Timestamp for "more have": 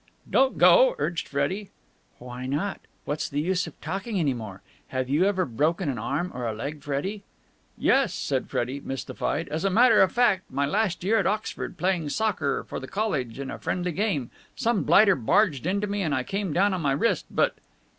4.33-5.09